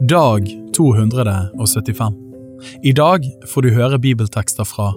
Dag 0.00 0.44
275 0.76 2.14
I 2.82 2.92
dag 2.92 3.24
får 3.48 3.62
du 3.64 3.70
høre 3.72 3.98
bibeltekster 3.98 4.68
fra 4.68 4.90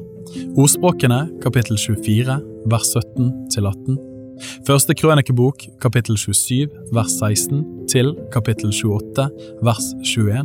Ordspråkene 0.60 1.22
kapittel 1.40 1.80
24 1.80 2.36
vers 2.68 2.90
17 2.92 3.30
til 3.54 3.70
18 3.70 3.96
Første 4.68 4.96
krønikebok 5.00 5.64
kapittel 5.80 6.20
27 6.20 6.68
vers 6.92 7.16
16 7.16 7.64
til 7.88 8.12
kapittel 8.36 8.76
28 8.76 9.30
vers 9.64 9.88
21 10.04 10.44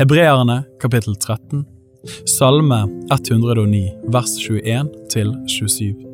Hebreerne 0.00 0.62
kapittel 0.80 1.20
13 1.20 1.66
Salme 2.38 2.80
109 3.12 3.84
vers 4.08 4.36
21 4.48 4.88
til 5.12 5.36
27 5.60 6.13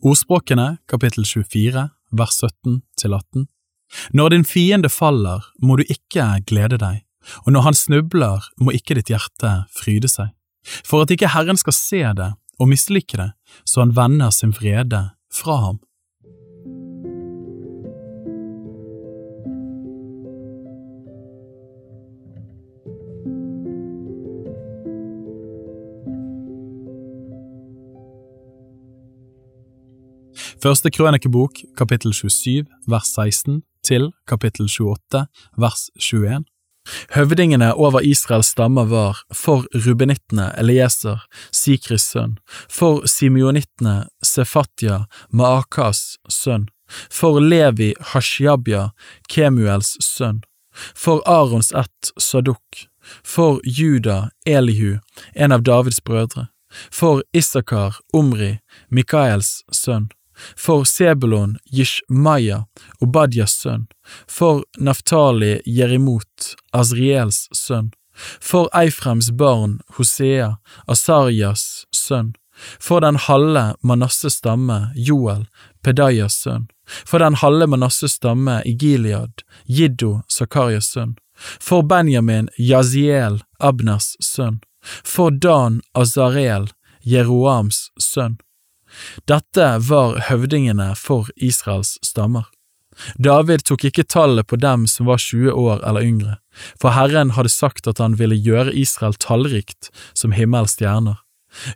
Ordspråkene 0.00 0.78
kapittel 0.88 1.26
24 1.28 1.88
vers 2.16 2.38
17 2.40 2.80
til 2.96 3.14
18 3.14 3.48
Når 4.16 4.32
din 4.32 4.44
fiende 4.48 4.88
faller, 4.88 5.44
må 5.60 5.76
du 5.76 5.84
ikke 5.84 6.40
glede 6.48 6.78
deg, 6.80 7.02
og 7.44 7.52
når 7.52 7.66
han 7.68 7.76
snubler, 7.76 8.46
må 8.56 8.72
ikke 8.72 8.96
ditt 8.96 9.12
hjerte 9.12 9.52
fryde 9.76 10.08
seg, 10.08 10.32
for 10.64 11.04
at 11.04 11.12
ikke 11.12 11.34
Herren 11.34 11.60
skal 11.60 11.76
se 11.76 12.02
det 12.16 12.32
og 12.58 12.70
mislike 12.70 13.18
det, 13.20 13.32
så 13.68 13.84
han 13.84 13.96
vender 13.96 14.32
sin 14.32 14.54
vrede 14.56 15.10
fra 15.32 15.58
ham. 15.66 15.80
Første 30.62 30.92
krønikebok, 30.94 31.56
kapittel 31.74 32.12
27, 32.14 32.68
vers 32.86 33.08
16, 33.16 33.62
til 33.82 34.12
kapittel 34.30 34.68
28, 34.70 35.24
vers 35.58 35.88
21. 35.98 36.44
Høvdingene 37.16 37.72
over 37.74 38.04
Israels 38.06 38.52
stammer 38.54 38.86
var 38.86 39.24
for 39.34 39.66
rubenittene 39.74 40.52
Elieser, 40.62 41.24
Sikris 41.50 42.06
sønn, 42.12 42.36
for 42.70 43.02
simeonittene 43.10 43.96
Sefatya, 44.22 45.00
Maakas 45.34 46.20
sønn, 46.30 46.68
for 47.10 47.42
Levi 47.42 47.90
Hashiabya, 48.12 48.92
Kemuels 49.26 49.96
sønn, 49.98 50.44
for 50.94 51.26
Arons 51.26 51.74
ett 51.74 52.14
Saduk, 52.14 52.86
for 53.26 53.58
Juda 53.66 54.28
Elihu, 54.46 55.00
en 55.34 55.58
av 55.58 55.66
Davids 55.66 55.98
brødre, 55.98 56.52
for 56.70 57.26
Isakar 57.34 57.98
Omri, 58.14 58.60
Mikaels 58.94 59.64
sønn, 59.74 60.12
for 60.56 60.84
Sebulon 60.84 61.56
Yishmaya, 61.72 62.66
Obadias 63.00 63.56
sønn, 63.62 63.86
for 64.28 64.64
Naftali 64.78 65.60
Jerimot, 65.66 66.54
Azriels 66.72 67.48
sønn, 67.52 67.92
for 68.40 68.68
Eifrems 68.72 69.30
barn 69.30 69.80
Hosea, 69.96 70.56
Asarias 70.86 71.86
sønn, 71.90 72.34
for 72.80 73.00
den 73.00 73.16
halve 73.16 73.74
Manasses 73.82 74.34
stamme 74.34 74.92
Joel, 74.94 75.46
Pedayas 75.82 76.34
sønn, 76.42 76.68
for 77.06 77.18
den 77.18 77.34
halve 77.34 77.66
Manasses 77.66 78.12
stamme 78.12 78.62
Igiliad, 78.64 79.42
Jiddo, 79.66 80.22
Zakarias 80.28 80.92
sønn, 80.92 81.16
for 81.60 81.82
Benjamin 81.82 82.48
Yaziel, 82.58 83.42
Abnas 83.58 84.16
sønn, 84.20 84.60
for 85.04 85.30
Dan 85.30 85.80
Azarel, 85.94 86.68
Jeroams 87.04 87.90
sønn, 87.98 88.38
dette 89.30 89.68
var 89.88 90.18
høvdingene 90.28 90.92
for 90.98 91.30
Israels 91.36 91.98
stammer. 92.04 92.48
David 93.16 93.64
tok 93.64 93.86
ikke 93.88 94.04
tallet 94.04 94.46
på 94.46 94.58
dem 94.60 94.86
som 94.90 95.08
var 95.08 95.18
20 95.22 95.52
år 95.56 95.80
eller 95.88 96.04
yngre, 96.04 96.36
for 96.80 96.92
Herren 96.92 97.32
hadde 97.38 97.52
sagt 97.52 97.88
at 97.88 98.02
han 98.02 98.18
ville 98.20 98.36
gjøre 98.36 98.74
Israel 98.76 99.16
tallrikt 99.16 99.88
som 100.12 100.36
himmels 100.36 100.76
stjerner. 100.76 101.18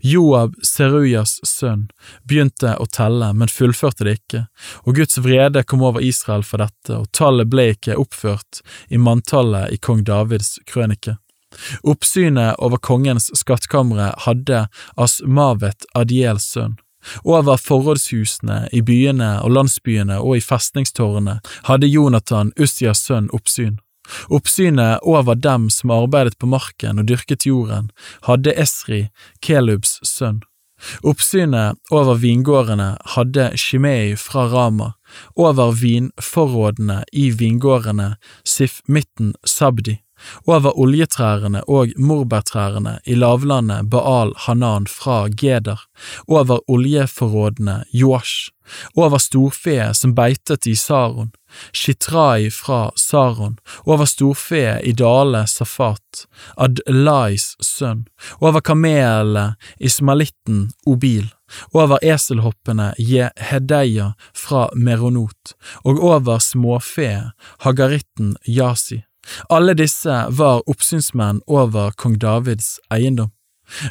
Joab, 0.00 0.54
Serujas 0.64 1.36
sønn, 1.44 1.88
begynte 2.24 2.72
å 2.80 2.86
telle, 2.88 3.32
men 3.36 3.50
fullførte 3.52 4.06
det 4.06 4.14
ikke, 4.20 4.46
og 4.88 4.96
Guds 4.96 5.18
vrede 5.20 5.64
kom 5.68 5.84
over 5.84 6.04
Israel 6.04 6.44
for 6.48 6.64
dette, 6.64 6.96
og 6.96 7.10
tallet 7.16 7.50
ble 7.52 7.70
ikke 7.74 7.98
oppført 8.00 8.62
i 8.88 9.00
manntallet 9.00 9.74
i 9.74 9.80
kong 9.80 10.04
Davids 10.08 10.56
krønike. 10.68 11.18
Oppsynet 11.84 12.56
over 12.60 12.80
kongens 12.82 13.30
skattkamre 13.36 14.10
hadde 14.26 14.66
Asmavet 15.00 15.86
Adiels 15.96 16.48
sønn. 16.52 16.76
Over 17.24 17.56
forrådshusene 17.60 18.66
i 18.72 18.82
byene 18.82 19.36
og 19.42 19.54
landsbyene 19.56 20.20
og 20.20 20.38
i 20.38 20.44
festningstårnene 20.44 21.40
hadde 21.68 21.90
Jonathan, 21.90 22.52
Ussias 22.60 23.04
sønn, 23.06 23.30
oppsyn. 23.36 23.78
Oppsynet 24.30 25.02
over 25.02 25.34
dem 25.34 25.70
som 25.70 25.90
arbeidet 25.90 26.38
på 26.38 26.46
marken 26.46 27.00
og 27.02 27.08
dyrket 27.10 27.46
jorden, 27.46 27.90
hadde 28.28 28.54
Esri, 28.54 29.08
Kelubs 29.42 29.98
sønn. 30.06 30.42
Oppsynet 31.02 31.78
over 31.90 32.18
vingårdene 32.20 32.94
hadde 33.16 33.48
Shimei 33.56 34.14
fra 34.20 34.46
Rama, 34.52 34.92
over 35.34 35.72
vinforrådene 35.72 37.02
i 37.12 37.30
vingårdene 37.32 38.14
Sif-mitten 38.44 39.32
Sabdi 39.44 39.96
over 40.46 40.78
oljetrærne 40.78 41.62
og 41.68 41.92
morbærtrærne 41.98 42.98
i 43.06 43.14
lavlandet 43.14 43.90
Baal 43.90 44.32
Hanan 44.46 44.86
fra 44.86 45.26
Geder, 45.28 45.80
over 46.28 46.60
oljeforrådene 46.70 47.84
Joash, 47.92 48.50
over 48.96 49.18
storfe 49.18 49.94
som 49.94 50.14
beitet 50.14 50.66
i 50.66 50.74
Saron, 50.74 51.32
Shitrai 51.72 52.50
fra 52.50 52.90
Saron, 52.96 53.56
over 53.86 54.04
storfe 54.04 54.80
i 54.84 54.92
dale 54.92 55.46
Safat, 55.46 56.26
Adlais 56.56 57.54
sønn, 57.62 58.06
over 58.40 58.60
kamelene 58.60 59.54
Ismalitten 59.80 60.70
Obil, 60.86 61.28
over 61.72 62.02
eselhoppene 62.02 62.92
Jehedeia 62.98 64.12
fra 64.34 64.68
Meronot, 64.74 65.54
og 65.84 66.02
over 66.02 66.40
småfe 66.42 67.10
Hagaritten 67.64 68.36
Yasi. 68.48 69.02
Alle 69.48 69.74
disse 69.74 70.26
var 70.28 70.62
oppsynsmenn 70.70 71.42
over 71.46 71.90
kong 71.96 72.18
Davids 72.18 72.76
eiendom. 72.90 73.32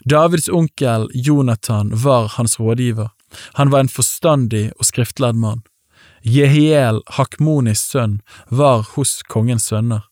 Davids 0.05 0.47
onkel 0.49 1.09
Jonathan 1.13 1.91
var 1.93 2.27
hans 2.37 2.59
rådgiver. 2.59 3.09
Han 3.53 3.71
var 3.71 3.79
en 3.79 3.91
forstandig 3.91 4.69
og 4.79 4.85
skriftlærd 4.85 5.35
mann. 5.35 5.63
Jehiel, 6.23 7.01
Hakmonis 7.17 7.83
sønn, 7.91 8.21
var 8.49 8.85
hos 8.95 9.21
kongens 9.27 9.67
sønner. 9.69 10.07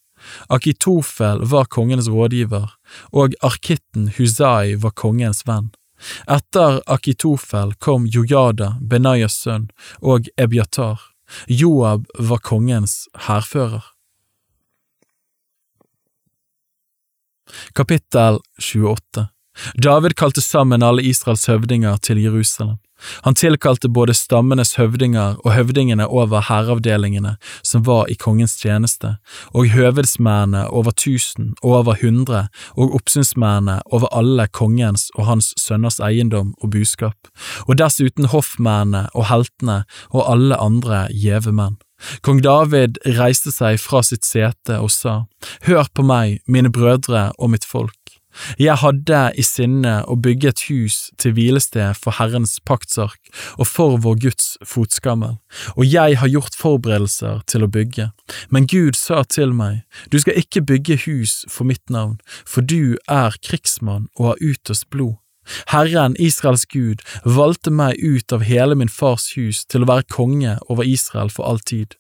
Akitofel 0.48 1.42
var 1.52 1.66
kongens 1.66 2.08
rådgiver, 2.10 2.70
og 3.12 3.34
arkitten 3.44 4.12
Husai 4.18 4.76
var 4.76 4.94
kongens 4.96 5.44
venn. 5.48 5.72
Etter 6.28 6.82
Akitofel 6.88 7.74
kom 7.80 8.06
Jojada, 8.06 8.76
Benayas 8.82 9.40
sønn, 9.44 9.70
og 10.02 10.30
Ebiatar. 10.38 11.00
Joab 11.48 12.06
var 12.20 12.44
kongens 12.44 13.08
hærfører. 13.28 13.93
Kapittel 17.76 18.40
28 18.60 19.28
David 19.78 20.16
kalte 20.18 20.42
sammen 20.42 20.84
alle 20.84 21.04
Israels 21.06 21.46
høvdinger 21.46 22.00
til 22.02 22.18
Jerusalem. 22.24 22.80
Han 23.22 23.36
tilkalte 23.36 23.90
både 23.90 24.14
stammenes 24.16 24.76
høvdinger 24.80 25.36
og 25.44 25.54
høvdingene 25.54 26.08
over 26.08 26.46
hæravdelingene 26.48 27.36
som 27.64 27.84
var 27.88 28.08
i 28.12 28.16
kongens 28.16 28.56
tjeneste, 28.62 29.18
og 29.52 29.74
høvedsmennene 29.74 30.70
over 30.70 30.96
tusen 30.96 31.54
og 31.62 31.76
over 31.82 32.00
hundre, 32.02 32.48
og 32.78 32.96
oppsynsmennene 32.96 33.82
over 33.92 34.08
alle 34.16 34.48
kongens 34.48 35.10
og 35.18 35.28
hans 35.28 35.54
sønners 35.60 36.00
eiendom 36.00 36.54
og 36.62 36.72
buskap, 36.72 37.32
og 37.68 37.78
dessuten 37.82 38.32
hoffmennene 38.32 39.10
og 39.14 39.28
heltene 39.32 39.84
og 40.12 40.24
alle 40.32 40.60
andre 40.60 41.08
gjeve 41.12 41.52
menn. 41.52 41.78
Kong 42.22 42.42
David 42.44 43.00
reiste 43.18 43.54
seg 43.54 43.80
fra 43.82 44.04
sitt 44.06 44.26
sete 44.28 44.80
og 44.80 44.92
sa, 44.94 45.24
Hør 45.68 45.88
på 45.94 46.06
meg, 46.08 46.42
mine 46.48 46.72
brødre 46.74 47.32
og 47.38 47.54
mitt 47.54 47.68
folk. 47.68 47.98
Jeg 48.58 48.80
hadde 48.82 49.20
i 49.38 49.44
sinne 49.46 50.00
å 50.10 50.16
bygge 50.18 50.50
et 50.50 50.64
hus 50.70 50.98
til 51.22 51.36
hvilested 51.38 51.98
for 52.00 52.18
Herrens 52.18 52.56
paktsark 52.66 53.32
og 53.58 53.68
for 53.70 54.00
vår 54.02 54.20
Guds 54.28 54.48
fotskammel, 54.66 55.38
og 55.78 55.84
jeg 55.86 56.18
har 56.22 56.32
gjort 56.32 56.58
forberedelser 56.58 57.44
til 57.50 57.66
å 57.66 57.72
bygge. 57.72 58.10
Men 58.50 58.68
Gud 58.70 58.98
sa 59.00 59.24
til 59.24 59.54
meg, 59.58 59.84
du 60.10 60.20
skal 60.22 60.40
ikke 60.42 60.66
bygge 60.74 61.04
hus 61.06 61.44
for 61.50 61.70
mitt 61.70 61.86
navn, 61.94 62.18
for 62.46 62.66
du 62.66 62.98
er 63.10 63.38
krigsmann 63.46 64.10
og 64.18 64.34
har 64.34 64.42
utøst 64.54 64.90
blod. 64.90 65.20
Herren, 65.72 66.16
Israels 66.20 66.66
Gud, 66.66 67.02
valgte 67.26 67.72
meg 67.72 68.00
ut 68.00 68.34
av 68.34 68.46
hele 68.48 68.76
min 68.80 68.92
fars 68.92 69.34
hus 69.38 69.66
til 69.66 69.84
å 69.84 69.90
være 69.90 70.08
konge 70.12 70.58
over 70.70 70.88
Israel 70.88 71.32
for 71.34 71.48
all 71.50 71.60
tid. 71.60 71.98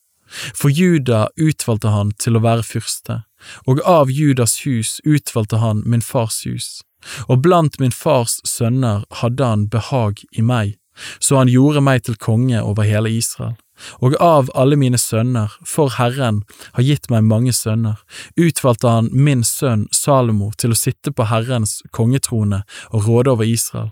For 0.58 0.72
Juda 0.72 1.28
utvalgte 1.38 1.92
han 1.94 2.14
til 2.18 2.38
å 2.38 2.44
være 2.44 2.66
fyrste, 2.66 3.24
og 3.68 3.82
av 3.86 4.12
Judas 4.12 4.64
hus 4.66 4.98
utvalgte 5.06 5.60
han 5.62 5.84
min 5.86 6.02
fars 6.02 6.42
hus, 6.48 6.82
og 7.28 7.44
blant 7.44 7.80
min 7.80 7.94
fars 7.94 8.40
sønner 8.48 9.04
hadde 9.22 9.46
han 9.46 9.68
behag 9.70 10.24
i 10.32 10.42
meg, 10.42 10.78
så 11.20 11.42
han 11.42 11.52
gjorde 11.52 11.84
meg 11.84 12.06
til 12.08 12.18
konge 12.18 12.62
over 12.64 12.88
hele 12.88 13.12
Israel. 13.12 13.58
Og 14.02 14.16
av 14.22 14.52
alle 14.56 14.78
mine 14.80 15.00
sønner, 15.02 15.52
for 15.66 15.96
Herren 15.98 16.44
har 16.74 16.86
gitt 16.86 17.10
meg 17.12 17.26
mange 17.28 17.54
sønner, 17.56 18.00
utvalgte 18.38 18.90
han 18.90 19.10
min 19.12 19.44
sønn 19.48 19.88
Salomo 19.92 20.52
til 20.58 20.74
å 20.74 20.80
sitte 20.80 21.12
på 21.12 21.28
Herrens 21.32 21.82
kongetrone 21.92 22.64
og 22.92 23.08
råde 23.08 23.34
over 23.34 23.50
Israel. 23.50 23.92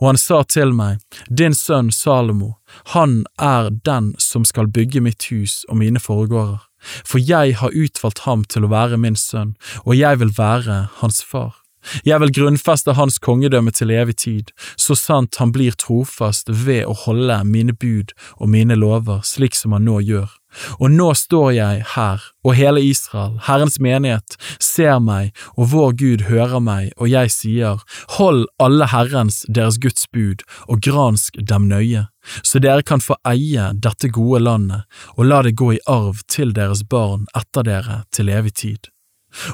Og 0.00 0.10
han 0.10 0.20
sa 0.20 0.42
til 0.44 0.74
meg, 0.76 1.00
Din 1.30 1.56
sønn 1.56 1.90
Salomo, 1.92 2.58
han 2.92 3.24
er 3.40 3.70
den 3.70 4.12
som 4.20 4.44
skal 4.44 4.68
bygge 4.68 5.00
mitt 5.00 5.30
hus 5.30 5.62
og 5.68 5.80
mine 5.80 6.00
foregårder, 6.00 6.60
for 7.06 7.22
jeg 7.22 7.56
har 7.56 7.72
utvalgt 7.72 8.26
ham 8.26 8.44
til 8.44 8.66
å 8.66 8.72
være 8.72 9.00
min 9.00 9.16
sønn, 9.16 9.56
og 9.86 9.96
jeg 9.96 10.20
vil 10.20 10.34
være 10.36 10.86
hans 11.00 11.22
far. 11.24 11.61
Jeg 12.06 12.20
vil 12.22 12.34
grunnfeste 12.34 12.96
hans 12.98 13.18
kongedømme 13.22 13.72
til 13.74 13.90
evig 13.94 14.16
tid, 14.24 14.52
så 14.76 14.96
sant 14.98 15.40
han 15.40 15.52
blir 15.54 15.76
trofast 15.78 16.50
ved 16.50 16.86
å 16.86 16.96
holde 17.06 17.42
mine 17.48 17.74
bud 17.74 18.14
og 18.38 18.52
mine 18.52 18.78
lover 18.78 19.24
slik 19.26 19.58
som 19.58 19.76
han 19.76 19.86
nå 19.88 20.00
gjør. 20.06 20.30
Og 20.78 20.90
nå 20.92 21.08
står 21.16 21.50
jeg 21.56 21.84
her, 21.94 22.24
og 22.44 22.56
hele 22.58 22.82
Israel, 22.84 23.38
Herrens 23.46 23.78
menighet, 23.80 24.36
ser 24.60 25.00
meg, 25.00 25.32
og 25.56 25.70
vår 25.72 25.94
Gud 26.02 26.24
hører 26.28 26.60
meg, 26.60 26.92
og 26.98 27.08
jeg 27.08 27.32
sier, 27.32 27.82
hold 28.18 28.44
alle 28.62 28.90
Herrens, 28.92 29.42
deres 29.48 29.80
Guds 29.80 30.04
bud, 30.12 30.44
og 30.68 30.84
gransk 30.84 31.40
dem 31.40 31.70
nøye, 31.72 32.06
så 32.44 32.60
dere 32.62 32.84
kan 32.86 33.02
få 33.02 33.16
eie 33.28 33.70
dette 33.72 34.12
gode 34.12 34.44
landet, 34.44 34.84
og 35.16 35.28
la 35.30 35.42
det 35.46 35.56
gå 35.58 35.72
i 35.76 35.84
arv 35.88 36.20
til 36.28 36.52
deres 36.56 36.84
barn 36.84 37.28
etter 37.38 37.66
dere 37.66 38.02
til 38.12 38.32
evig 38.32 38.58
tid. 38.66 38.91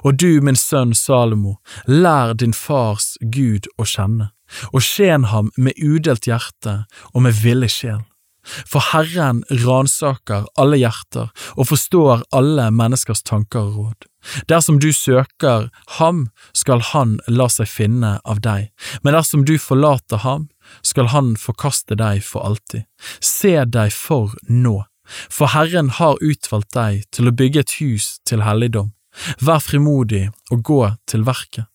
Og 0.02 0.18
du, 0.18 0.40
min 0.44 0.58
sønn 0.58 0.94
Salomo, 0.94 1.58
lær 1.86 2.34
din 2.34 2.54
fars 2.56 3.16
Gud 3.20 3.70
å 3.78 3.86
kjenne, 3.88 4.30
og 4.72 4.84
tjen 4.84 5.28
ham 5.32 5.52
med 5.56 5.78
udelt 5.78 6.28
hjerte 6.28 6.82
og 7.12 7.26
med 7.26 7.36
villig 7.42 7.72
sjel. 7.74 8.04
For 8.68 8.80
Herren 8.92 9.42
ransaker 9.64 10.46
alle 10.60 10.78
hjerter 10.80 11.28
og 11.56 11.68
forstår 11.70 12.24
alle 12.34 12.68
menneskers 12.74 13.22
tanker 13.26 13.66
og 13.66 13.76
råd. 13.76 14.06
Dersom 14.50 14.80
du 14.82 14.90
søker 14.92 15.68
ham, 15.98 16.28
skal 16.56 16.82
han 16.92 17.18
la 17.28 17.48
seg 17.52 17.70
finne 17.70 18.16
av 18.24 18.42
deg, 18.44 18.70
men 19.02 19.16
dersom 19.16 19.44
du 19.48 19.56
forlater 19.62 20.24
ham, 20.24 20.48
skal 20.82 21.12
han 21.14 21.34
forkaste 21.40 21.96
deg 21.96 22.22
for 22.24 22.44
alltid. 22.44 22.84
Se 23.20 23.54
deg 23.64 23.94
for 23.94 24.34
nå, 24.48 24.82
for 25.32 25.54
Herren 25.54 25.92
har 26.00 26.20
utvalgt 26.20 26.74
deg 26.76 27.06
til 27.14 27.30
å 27.30 27.36
bygge 27.36 27.64
et 27.64 27.76
hus 27.80 28.16
til 28.28 28.44
helligdom. 28.44 28.92
Vær 29.44 29.62
frimodig 29.64 30.28
og 30.50 30.62
gå 30.64 30.82
til 31.08 31.26
verket. 31.26 31.68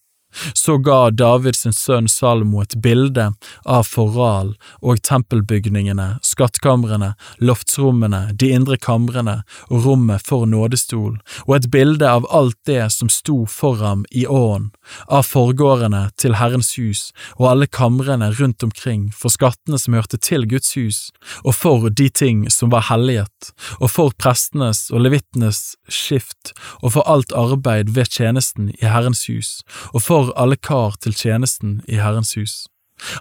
Så 0.53 0.77
ga 0.77 1.09
David 1.11 1.55
sin 1.55 1.75
sønn 1.75 2.07
Salomo 2.11 2.61
et 2.63 2.75
bilde 2.81 3.29
av 3.65 3.87
forral 3.87 4.53
og 4.81 5.01
tempelbygningene, 5.05 6.17
skattkamrene, 6.25 7.13
loftsrommene, 7.43 8.25
de 8.39 8.51
indre 8.55 8.77
kamrene 8.77 9.41
og 9.69 9.87
rommet 9.87 10.23
for 10.25 10.47
nådestol, 10.49 11.17
og 11.47 11.55
et 11.57 11.69
bilde 11.73 12.09
av 12.09 12.27
alt 12.33 12.57
det 12.69 12.81
som 12.93 13.11
sto 13.11 13.43
for 13.49 13.81
ham 13.83 14.05
i 14.11 14.25
åen, 14.27 14.71
av 15.07 15.27
forgårdene 15.27 16.07
til 16.19 16.37
Herrens 16.39 16.73
hus 16.77 17.09
og 17.37 17.49
alle 17.51 17.67
kamrene 17.67 18.31
rundt 18.39 18.63
omkring 18.65 19.07
for 19.15 19.33
skattene 19.33 19.79
som 19.79 19.95
hørte 19.97 20.19
til 20.21 20.47
Guds 20.49 20.73
hus, 20.77 20.99
og 21.43 21.55
for 21.57 21.89
de 21.89 22.09
ting 22.09 22.45
som 22.51 22.71
var 22.73 22.87
helliget, 22.89 23.51
og 23.79 23.89
for 23.91 24.15
prestenes 24.19 24.85
og 24.93 25.03
levittenes 25.05 25.75
skift, 25.91 26.53
og 26.81 26.95
for 26.95 27.09
alt 27.09 27.33
arbeid 27.35 27.93
ved 27.95 28.11
tjenesten 28.13 28.71
i 28.75 28.85
Herrens 28.85 29.25
hus, 29.29 29.61
og 29.93 30.05
for 30.05 30.22
for 30.23 30.37
alle 30.39 30.55
kar 30.55 30.95
til 31.03 31.15
tjenesten 31.15 31.81
i 31.87 31.99
Herrens 31.99 32.35
hus. 32.37 32.63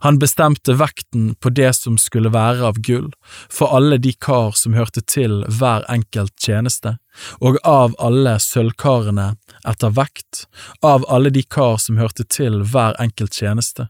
Han 0.01 0.19
bestemte 0.19 0.75
vekten 0.79 1.35
på 1.35 1.51
det 1.51 1.73
som 1.75 1.97
skulle 1.99 2.31
være 2.31 2.63
av 2.69 2.79
gull, 2.87 3.09
for 3.51 3.75
alle 3.75 3.99
de 3.99 4.13
kar 4.13 4.53
som 4.59 4.77
hørte 4.79 5.03
til 5.03 5.41
hver 5.49 5.87
enkelt 5.91 6.35
tjeneste, 6.39 6.97
og 7.41 7.59
av 7.67 7.97
alle 7.99 8.37
sølvkarene 8.39 9.33
etter 9.69 9.97
vekt, 9.97 10.45
av 10.83 11.07
alle 11.09 11.33
de 11.35 11.43
kar 11.43 11.81
som 11.83 11.99
hørte 11.99 12.29
til 12.29 12.63
hver 12.63 12.99
enkelt 13.03 13.35
tjeneste. 13.35 13.89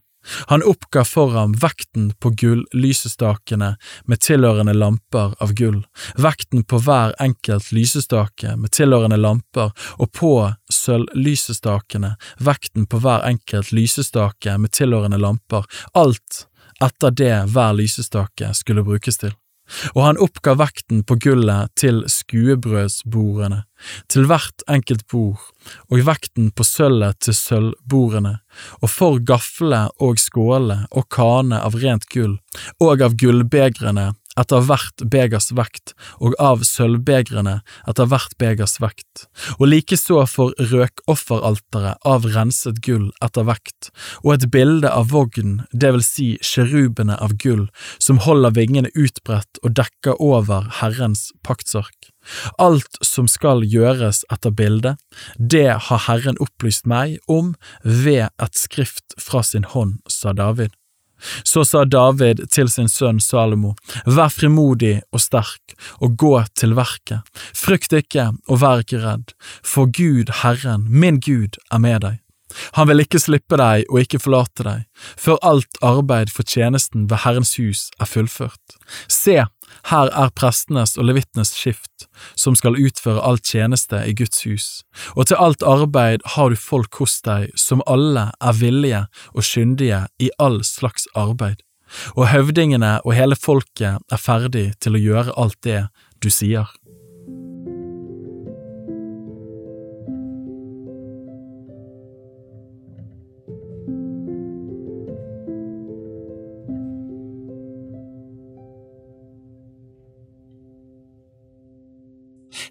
Han 0.51 0.63
oppga 0.63 1.05
for 1.05 1.35
ham 1.35 1.55
vekten 1.59 2.13
på 2.21 2.33
gull-lysestakene 2.41 3.75
med 4.07 4.23
tilhørende 4.23 4.75
lamper 4.77 5.35
av 5.43 5.55
gull, 5.59 5.83
vekten 6.17 6.65
på 6.65 6.81
hver 6.85 7.17
enkelt 7.23 7.73
lysestake 7.73 8.57
med 8.57 8.73
tilhørende 8.77 9.19
lamper, 9.21 9.73
og 9.99 10.13
på 10.13 10.33
sølvlysestakene. 10.73 12.15
Vekten 12.39 12.87
på 12.87 13.03
hver 13.03 13.27
enkelt 13.29 13.73
lysestake 13.73 14.57
med 14.59 14.73
tilhørende 14.73 15.21
lamper, 15.21 15.67
alt 15.95 16.47
etter 16.83 17.15
det 17.15 17.37
hver 17.55 17.77
lysestake 17.79 18.55
skulle 18.59 18.85
brukes 18.87 19.21
til 19.23 19.37
og 19.95 20.03
han 20.05 20.21
oppga 20.23 20.55
vekten 20.59 21.03
på 21.07 21.17
gullet 21.23 21.73
til 21.79 22.03
skuebrødsbordene, 22.11 23.63
til 24.13 24.27
hvert 24.31 24.65
enkelt 24.71 25.07
bord, 25.11 25.43
og 25.91 26.05
vekten 26.07 26.51
på 26.55 26.67
sølvet 26.67 27.21
til 27.25 27.37
sølvbordene, 27.37 28.37
og 28.81 28.91
for 28.91 29.21
gaflene 29.23 29.89
og 30.03 30.21
skålene 30.23 30.87
og 30.91 31.09
kane 31.15 31.61
av 31.63 31.79
rent 31.83 32.09
gull, 32.13 32.37
og 32.83 33.05
av 33.07 33.17
gullbegrene 33.19 34.13
etter 34.41 34.65
hvert 34.65 35.05
begers 35.13 35.51
vekt, 35.57 35.93
og 36.23 36.37
av 36.41 36.65
sølvbegrene 36.67 37.59
etter 37.89 38.09
hvert 38.09 38.37
begers 38.41 38.79
vekt, 38.83 39.27
og 39.59 39.69
likeså 39.69 40.23
for 40.31 40.55
røkofferalteret 40.73 42.01
av 42.09 42.29
renset 42.35 42.81
gull 42.85 43.11
etter 43.25 43.47
vekt, 43.49 43.91
og 44.25 44.37
et 44.37 44.49
bilde 44.55 44.91
av 44.91 45.13
vogn, 45.13 45.61
det 45.73 45.93
vil 45.97 46.07
si 46.07 46.29
kjerubene 46.41 47.19
av 47.21 47.37
gull, 47.43 47.69
som 47.99 48.23
holder 48.25 48.57
vingene 48.57 48.95
utbredt 48.95 49.63
og 49.63 49.77
dekker 49.79 50.21
over 50.23 50.69
Herrens 50.81 51.31
paktsark. 51.47 52.13
Alt 52.63 53.01
som 53.03 53.27
skal 53.29 53.65
gjøres 53.67 54.23
etter 54.33 54.55
bildet, 54.55 55.01
det 55.37 55.71
har 55.89 56.05
Herren 56.07 56.39
opplyst 56.43 56.87
meg 56.87 57.19
om 57.27 57.55
ved 57.83 58.29
et 58.31 58.59
skrift 58.59 59.17
fra 59.19 59.43
sin 59.47 59.67
hånd, 59.75 59.99
sa 60.09 60.33
David. 60.37 60.71
Så 61.45 61.65
sa 61.69 61.85
David 61.85 62.45
til 62.53 62.71
sin 62.73 62.91
sønn 62.91 63.21
Salomo, 63.23 63.75
vær 64.07 64.33
frimodig 64.33 65.01
og 65.13 65.23
sterk, 65.23 65.77
og 66.01 66.17
gå 66.21 66.35
til 66.59 66.77
verket, 66.79 67.23
frykt 67.57 67.95
ikke 67.97 68.31
og 68.49 68.63
vær 68.63 68.85
ikke 68.85 69.03
redd, 69.05 69.37
for 69.63 69.91
Gud, 69.91 70.33
Herren, 70.43 70.89
min 70.89 71.21
Gud, 71.21 71.61
er 71.71 71.83
med 71.83 72.03
deg. 72.07 72.19
Han 72.79 72.91
vil 72.91 73.05
ikke 73.05 73.21
slippe 73.23 73.59
deg 73.61 73.87
og 73.89 74.03
ikke 74.03 74.21
forlate 74.23 74.67
deg, 74.67 74.85
før 75.21 75.41
alt 75.47 75.81
arbeid 75.85 76.33
for 76.33 76.47
tjenesten 76.49 77.09
ved 77.11 77.25
Herrens 77.25 77.57
hus 77.61 77.89
er 78.01 78.11
fullført. 78.11 78.79
Se, 79.09 79.43
her 79.91 80.11
er 80.13 80.33
prestenes 80.37 80.95
og 80.99 81.09
levittenes 81.09 81.55
skift, 81.57 82.07
som 82.39 82.57
skal 82.59 82.79
utføre 82.79 83.23
all 83.25 83.41
tjeneste 83.41 84.03
i 84.07 84.15
Guds 84.17 84.45
hus, 84.47 84.69
og 85.17 85.31
til 85.31 85.41
alt 85.41 85.65
arbeid 85.67 86.25
har 86.37 86.53
du 86.53 86.59
folk 86.61 87.01
hos 87.01 87.21
deg 87.27 87.51
som 87.59 87.85
alle 87.87 88.29
er 88.41 88.59
villige 88.61 89.05
og 89.33 89.47
kyndige 89.49 90.05
i 90.23 90.31
all 90.39 90.61
slags 90.67 91.09
arbeid, 91.19 91.63
og 92.17 92.29
høvdingene 92.33 92.99
og 93.05 93.17
hele 93.17 93.39
folket 93.39 94.01
er 94.13 94.21
ferdig 94.21 94.71
til 94.81 94.97
å 94.97 95.03
gjøre 95.03 95.37
alt 95.41 95.61
det 95.67 95.87
du 96.23 96.31
sier. 96.31 96.69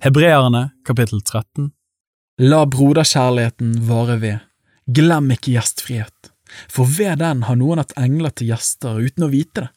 Hebreerne 0.01 0.71
kapittel 0.85 1.19
13 1.21 1.67
La 2.41 2.63
broderkjærligheten 2.65 3.75
vare 3.85 4.15
ved, 4.17 4.39
glem 4.89 5.27
ikke 5.35 5.51
gjestfrihet, 5.53 6.31
for 6.65 6.89
ved 6.89 7.21
den 7.21 7.43
har 7.45 7.59
noen 7.59 7.83
hatt 7.83 7.93
engler 8.01 8.33
til 8.33 8.49
gjester 8.49 8.97
uten 8.97 9.27
å 9.27 9.29
vite 9.29 9.67
det. 9.67 9.69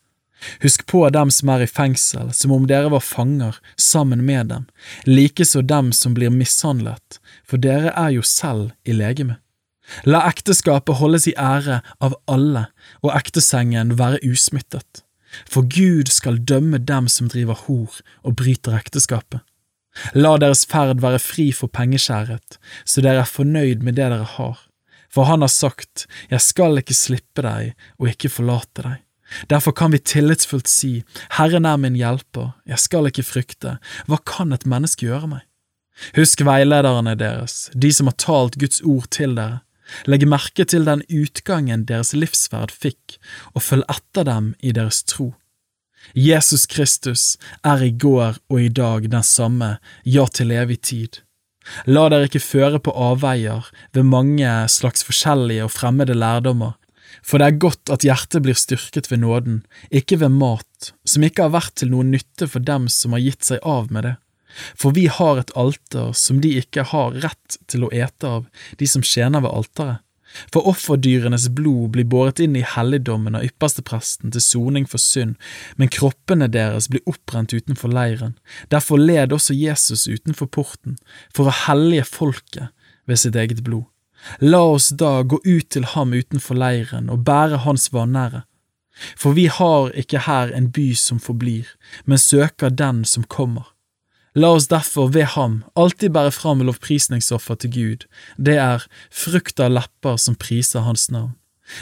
Husk 0.64 0.86
på 0.88 1.02
dem 1.12 1.28
som 1.28 1.52
er 1.52 1.66
i 1.66 1.68
fengsel, 1.68 2.32
som 2.32 2.56
om 2.56 2.64
dere 2.72 2.88
var 2.96 3.04
fanger 3.04 3.60
sammen 3.76 4.24
med 4.24 4.48
dem, 4.48 4.64
likeså 5.04 5.60
dem 5.60 5.92
som 5.92 6.16
blir 6.16 6.32
mishandlet, 6.32 7.20
for 7.44 7.60
dere 7.60 7.92
er 7.92 8.16
jo 8.16 8.24
selv 8.24 8.72
i 8.88 8.96
legeme. 8.96 9.36
La 10.08 10.24
ekteskapet 10.32 11.04
holdes 11.04 11.28
i 11.28 11.36
ære 11.36 11.82
av 12.00 12.16
alle, 12.24 12.70
og 13.04 13.12
ektesengen 13.12 13.98
være 14.00 14.24
usmittet, 14.24 15.04
for 15.44 15.68
Gud 15.68 16.08
skal 16.08 16.40
dømme 16.40 16.80
dem 16.80 17.12
som 17.12 17.28
driver 17.28 17.66
hor 17.68 18.00
og 18.24 18.40
bryter 18.40 18.80
ekteskapet. 18.80 19.44
La 20.14 20.34
deres 20.42 20.64
ferd 20.66 21.02
være 21.02 21.20
fri 21.22 21.50
for 21.54 21.70
pengeskjæret, 21.70 22.58
så 22.84 23.04
dere 23.04 23.22
er 23.22 23.30
fornøyd 23.30 23.84
med 23.86 23.98
det 23.98 24.10
dere 24.10 24.26
har. 24.36 24.58
For 25.14 25.28
han 25.30 25.46
har 25.46 25.52
sagt, 25.52 26.06
Jeg 26.30 26.40
skal 26.40 26.78
ikke 26.78 26.94
slippe 26.94 27.42
deg 27.42 27.74
og 27.98 28.08
ikke 28.10 28.32
forlate 28.32 28.82
deg. 28.82 29.00
Derfor 29.48 29.72
kan 29.72 29.92
vi 29.92 29.98
tillitsfullt 29.98 30.68
si, 30.68 31.02
Herren 31.38 31.64
er 31.64 31.78
min 31.80 31.96
hjelper, 31.96 32.52
jeg 32.66 32.78
skal 32.78 33.08
ikke 33.08 33.24
frykte, 33.24 33.78
hva 34.06 34.18
kan 34.26 34.52
et 34.52 34.66
menneske 34.66 35.06
gjøre 35.06 35.30
meg? 35.30 35.44
Husk 36.16 36.42
veilederne 36.44 37.14
deres, 37.18 37.70
de 37.74 37.90
som 37.94 38.10
har 38.10 38.18
talt 38.18 38.58
Guds 38.60 38.82
ord 38.82 39.08
til 39.14 39.36
dere. 39.38 39.62
Legg 40.08 40.24
merke 40.26 40.64
til 40.64 40.86
den 40.88 41.04
utgangen 41.12 41.84
deres 41.88 42.14
livsferd 42.16 42.72
fikk, 42.72 43.18
og 43.52 43.62
følg 43.62 43.84
etter 43.92 44.26
dem 44.26 44.54
i 44.64 44.72
deres 44.74 45.02
tro. 45.04 45.34
Jesus 46.12 46.66
Kristus 46.70 47.34
er 47.64 47.82
i 47.82 47.90
går 47.90 48.36
og 48.52 48.60
i 48.60 48.68
dag 48.68 49.08
den 49.10 49.24
samme, 49.24 49.78
ja 50.04 50.26
til 50.28 50.52
evig 50.54 50.82
tid. 50.84 51.20
La 51.88 52.08
dere 52.12 52.28
ikke 52.28 52.42
føre 52.44 52.80
på 52.84 52.92
avveier 52.92 53.70
ved 53.96 54.08
mange 54.08 54.48
slags 54.68 55.06
forskjellige 55.06 55.64
og 55.64 55.72
fremmede 55.72 56.16
lærdommer, 56.16 56.76
for 57.24 57.40
det 57.40 57.46
er 57.46 57.62
godt 57.62 57.92
at 57.94 58.04
hjertet 58.04 58.44
blir 58.44 58.58
styrket 58.58 59.08
ved 59.10 59.22
nåden, 59.22 59.62
ikke 59.88 60.18
ved 60.20 60.34
mat, 60.34 60.92
som 61.08 61.24
ikke 61.24 61.46
har 61.46 61.54
vært 61.54 61.76
til 61.80 61.92
noen 61.94 62.12
nytte 62.12 62.48
for 62.50 62.64
dem 62.64 62.90
som 62.92 63.16
har 63.16 63.24
gitt 63.24 63.48
seg 63.48 63.64
av 63.64 63.88
med 63.94 64.08
det. 64.08 64.14
For 64.78 64.94
vi 64.94 65.08
har 65.10 65.40
et 65.40 65.52
alter 65.58 66.12
som 66.14 66.40
de 66.44 66.52
ikke 66.60 66.84
har 66.92 67.16
rett 67.24 67.58
til 67.70 67.86
å 67.86 67.92
ete 67.94 68.28
av, 68.38 68.44
de 68.78 68.88
som 68.90 69.02
tjener 69.02 69.42
ved 69.42 69.50
alteret. 69.50 70.03
For 70.52 70.66
offerdyrenes 70.70 71.48
blod 71.54 71.94
blir 71.94 72.08
båret 72.10 72.42
inn 72.42 72.56
i 72.58 72.64
helligdommen 72.66 73.36
av 73.38 73.44
ypperstepresten 73.46 74.34
til 74.34 74.44
soning 74.44 74.86
for 74.90 75.02
synd, 75.02 75.36
men 75.76 75.92
kroppene 75.92 76.48
deres 76.50 76.88
blir 76.90 77.04
opprent 77.10 77.54
utenfor 77.54 77.92
leiren. 77.94 78.36
Derfor 78.74 79.00
led 79.00 79.34
også 79.34 79.56
Jesus 79.56 80.06
utenfor 80.08 80.50
porten, 80.50 80.98
for 81.34 81.50
å 81.50 81.58
hellige 81.64 82.08
folket 82.08 82.72
ved 83.06 83.20
sitt 83.20 83.36
eget 83.36 83.62
blod. 83.66 83.86
La 84.40 84.62
oss 84.64 84.88
da 84.88 85.20
gå 85.22 85.40
ut 85.44 85.68
til 85.70 85.84
ham 85.92 86.14
utenfor 86.16 86.56
leiren 86.56 87.10
og 87.12 87.24
bære 87.28 87.60
hans 87.66 87.90
vanære. 87.92 88.44
For 89.18 89.34
vi 89.34 89.48
har 89.50 89.90
ikke 89.98 90.22
her 90.28 90.52
en 90.54 90.70
by 90.72 90.92
som 90.96 91.18
forblir, 91.20 91.66
men 92.06 92.20
søker 92.20 92.70
den 92.70 93.02
som 93.04 93.26
kommer. 93.26 93.73
La 94.34 94.50
oss 94.50 94.66
derfor 94.66 95.12
ved 95.14 95.28
ham 95.36 95.60
alltid 95.78 96.10
bære 96.14 96.32
fram 96.34 96.64
lovprisningsoffer 96.66 97.58
til 97.62 97.70
Gud, 97.74 98.06
det 98.36 98.56
er 98.58 98.86
frukt 99.14 99.62
av 99.62 99.70
lepper 99.76 100.18
som 100.18 100.34
priser 100.34 100.82
hans 100.82 101.06
navn. 101.14 101.36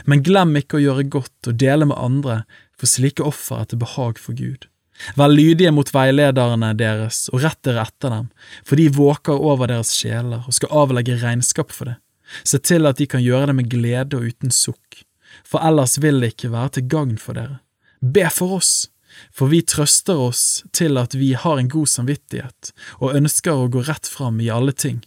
Men 0.04 0.22
glem 0.22 0.52
ikke 0.60 0.76
å 0.78 0.82
gjøre 0.82 1.08
godt 1.10 1.48
og 1.48 1.56
dele 1.58 1.88
med 1.88 1.98
andre, 1.98 2.42
for 2.76 2.90
slike 2.90 3.24
offer 3.24 3.62
er 3.62 3.70
til 3.70 3.80
behag 3.80 4.20
for 4.20 4.36
Gud. 4.36 4.68
Vær 5.16 5.32
lydige 5.32 5.72
mot 5.74 5.88
veilederne 5.94 6.74
deres 6.78 7.24
og 7.32 7.42
rett 7.42 7.58
dere 7.64 7.86
etter 7.88 8.12
dem, 8.12 8.28
for 8.68 8.78
de 8.78 8.90
våker 8.92 9.48
over 9.50 9.72
deres 9.72 9.94
sjeler 9.96 10.44
og 10.46 10.54
skal 10.54 10.76
avlegge 10.84 11.18
regnskap 11.24 11.72
for 11.74 11.90
det. 11.90 11.96
Se 12.44 12.60
til 12.60 12.86
at 12.88 13.00
de 13.00 13.08
kan 13.08 13.24
gjøre 13.24 13.50
det 13.50 13.58
med 13.58 13.72
glede 13.72 14.20
og 14.20 14.28
uten 14.28 14.52
sukk, 14.54 15.02
for 15.48 15.64
ellers 15.64 15.98
vil 16.04 16.20
det 16.20 16.34
ikke 16.36 16.52
være 16.52 16.76
til 16.76 16.88
gagn 16.92 17.16
for 17.20 17.40
dere. 17.40 17.62
Be 18.02 18.28
for 18.30 18.60
oss! 18.60 18.91
For 19.30 19.52
vi 19.52 19.62
trøster 19.62 20.18
oss 20.18 20.64
til 20.74 20.98
at 21.00 21.14
vi 21.18 21.32
har 21.38 21.60
en 21.60 21.70
god 21.72 21.90
samvittighet 21.92 22.72
og 22.98 23.16
ønsker 23.18 23.54
å 23.54 23.70
gå 23.72 23.84
rett 23.88 24.08
fram 24.10 24.40
i 24.42 24.50
alle 24.52 24.74
ting. 24.74 25.02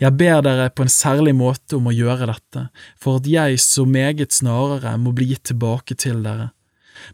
Jeg 0.00 0.16
ber 0.20 0.42
dere 0.44 0.68
på 0.70 0.84
en 0.84 0.92
særlig 0.92 1.32
måte 1.36 1.78
om 1.78 1.88
å 1.88 1.94
gjøre 1.94 2.28
dette, 2.28 2.66
for 3.00 3.20
at 3.20 3.28
jeg 3.28 3.60
så 3.62 3.86
meget 3.88 4.34
snarere 4.36 4.98
må 5.00 5.14
bli 5.16 5.30
gitt 5.32 5.46
tilbake 5.52 5.96
til 5.96 6.20
dere. 6.26 6.50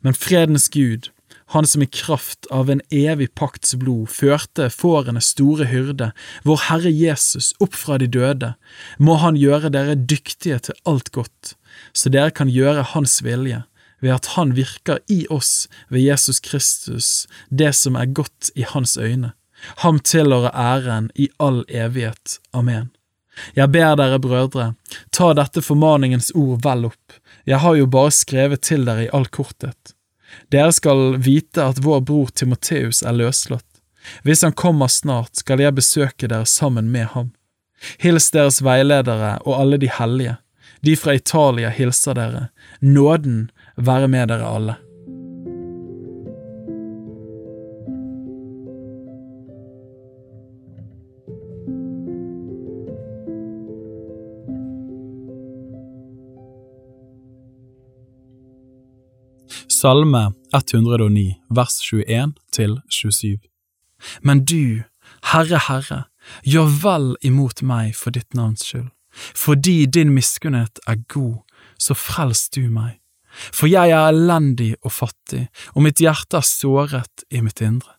Men 0.03 0.17
fredens 0.17 0.67
Gud, 0.75 1.11
han 1.55 1.67
som 1.67 1.83
i 1.83 1.89
kraft 1.89 2.49
av 2.53 2.69
en 2.69 2.83
evig 2.93 3.31
pakts 3.39 3.73
blod 3.81 4.11
førte 4.13 4.69
fårenes 4.75 5.31
store 5.33 5.69
hyrde, 5.71 6.11
vår 6.45 6.65
Herre 6.67 6.93
Jesus, 6.93 7.55
opp 7.63 7.79
fra 7.79 7.97
de 8.03 8.09
døde, 8.19 8.53
må 8.99 9.17
han 9.23 9.39
gjøre 9.39 9.71
dere 9.73 9.97
dyktige 9.97 10.59
til 10.69 10.77
alt 10.85 11.09
godt, 11.15 11.55
så 11.97 12.13
dere 12.13 12.35
kan 12.35 12.53
gjøre 12.53 12.91
Hans 12.93 13.21
vilje, 13.25 13.63
ved 14.01 14.15
at 14.15 14.27
Han 14.37 14.55
virker 14.57 14.99
i 15.09 15.27
oss 15.31 15.69
ved 15.89 16.05
Jesus 16.05 16.41
Kristus, 16.41 17.27
det 17.51 17.75
som 17.75 17.97
er 17.97 18.07
godt 18.07 18.51
i 18.55 18.67
Hans 18.69 18.97
øyne. 18.97 19.33
Ham 19.83 19.99
tilhører 19.99 20.55
æren 20.55 21.11
i 21.15 21.29
all 21.41 21.65
evighet. 21.69 22.39
Amen. 22.53 22.91
Jeg 23.57 23.71
ber 23.71 23.95
dere, 23.99 24.19
brødre, 24.19 24.73
ta 25.15 25.33
dette 25.35 25.63
formaningens 25.63 26.31
ord 26.35 26.63
vel 26.63 26.89
opp, 26.91 27.19
jeg 27.49 27.63
har 27.63 27.79
jo 27.79 27.87
bare 27.87 28.13
skrevet 28.13 28.61
til 28.67 28.85
dere 28.85 29.07
i 29.07 29.13
all 29.15 29.27
korthet. 29.33 29.95
Dere 30.53 30.73
skal 30.77 31.17
vite 31.25 31.65
at 31.65 31.81
vår 31.81 32.03
bror 32.05 32.33
Timoteus 32.37 33.01
er 33.03 33.17
løslatt. 33.17 33.65
Hvis 34.25 34.43
han 34.45 34.53
kommer 34.53 34.91
snart, 34.93 35.41
skal 35.41 35.63
jeg 35.63 35.77
besøke 35.77 36.29
dere 36.29 36.47
sammen 36.49 36.91
med 36.93 37.09
ham. 37.15 37.31
Hils 38.03 38.29
deres 38.35 38.61
veiledere 38.65 39.39
og 39.47 39.57
alle 39.63 39.79
de 39.81 39.89
hellige. 39.89 40.37
De 40.85 40.97
fra 40.97 41.15
Italia 41.17 41.71
hilser 41.73 42.19
dere. 42.19 42.43
Nåden 42.81 43.49
være 43.79 44.09
med 44.09 44.27
dere 44.29 44.55
alle. 44.57 44.77
Salme 59.69 60.33
109, 60.55 61.35
vers 61.51 61.81
21 61.93 62.33
til 62.53 62.81
27 62.91 63.39
Men 64.23 64.45
du, 64.45 64.83
Herre, 65.33 65.61
Herre, 65.69 66.03
gjør 66.43 66.73
vel 66.83 67.13
imot 67.23 67.63
meg 67.63 67.95
for 67.97 68.11
ditt 68.11 68.35
navns 68.35 68.67
skyld. 68.67 68.89
Fordi 69.15 69.87
din 69.87 70.11
miskunnhet 70.15 70.81
er 70.87 70.99
god, 71.09 71.45
så 71.79 71.95
frels 71.95 72.49
du 72.51 72.67
meg. 72.71 72.99
For 73.53 73.71
jeg 73.71 73.93
er 73.95 74.11
elendig 74.11 74.75
og 74.83 74.95
fattig, 74.95 75.47
og 75.75 75.85
mitt 75.87 76.03
hjerte 76.03 76.41
er 76.41 76.47
såret 76.47 77.25
i 77.31 77.43
mitt 77.45 77.63
indre. 77.65 77.95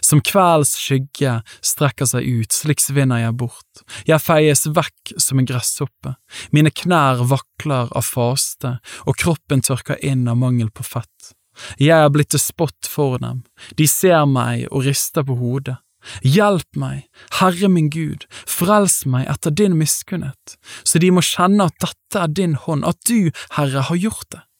Som 0.00 0.22
kveldens 0.24 0.74
skygge 0.80 1.38
strekker 1.64 2.08
seg 2.08 2.24
ut, 2.24 2.52
slik 2.56 2.80
svinner 2.80 3.20
jeg 3.20 3.36
bort, 3.40 3.84
jeg 4.08 4.22
feies 4.22 4.66
vekk 4.72 5.14
som 5.20 5.40
en 5.40 5.48
gresshoppe, 5.48 6.14
mine 6.56 6.72
knær 6.72 7.24
vakler 7.28 7.92
av 7.92 8.08
faste, 8.08 8.78
og 9.04 9.18
kroppen 9.20 9.64
tørker 9.64 10.00
inn 10.00 10.24
av 10.30 10.40
mangel 10.40 10.72
på 10.72 10.86
fett. 10.86 11.34
Jeg 11.78 11.94
er 11.94 12.10
blitt 12.10 12.32
til 12.34 12.42
spott 12.42 12.88
for 12.90 13.20
dem, 13.22 13.44
de 13.78 13.86
ser 13.90 14.24
meg 14.26 14.66
og 14.70 14.88
rister 14.88 15.26
på 15.26 15.36
hodet. 15.38 15.78
Hjelp 16.20 16.76
meg, 16.76 17.06
Herre 17.38 17.68
min 17.72 17.88
Gud, 17.92 18.26
frels 18.50 19.04
meg 19.08 19.28
etter 19.30 19.54
din 19.56 19.76
miskunnhet, 19.80 20.56
så 20.84 21.00
de 21.00 21.08
må 21.14 21.24
kjenne 21.24 21.70
at 21.70 21.78
dette 21.80 22.20
er 22.20 22.34
din 22.40 22.58
hånd, 22.60 22.84
at 22.84 23.00
du, 23.08 23.30
Herre, 23.56 23.86
har 23.88 24.00
gjort 24.02 24.28
det. 24.34 24.42